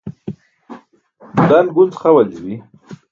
dan 1.49 1.65
gunc 1.73 1.93
xa 2.01 2.09
waljibi 2.15 2.55